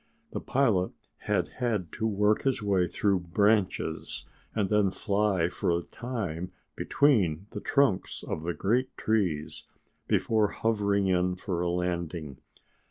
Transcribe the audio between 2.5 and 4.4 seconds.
way through branches